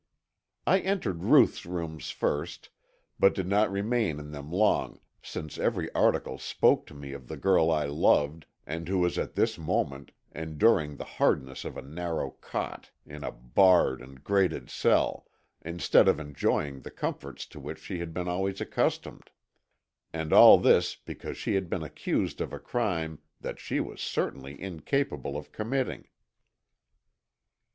[0.65, 2.71] I entered Ruth's rooms first,
[3.19, 7.37] but did not remain in them long, since every article spoke to me of the
[7.37, 12.31] girl I loved and who was at this moment enduring the hardness of a narrow
[12.31, 15.27] cot in a barred and grated cell
[15.61, 19.29] instead of enjoying the comforts to which she had been always accustomed,
[20.11, 24.59] and all this because she had been accused of a crime that she was utterly
[24.59, 26.07] incapable of committing.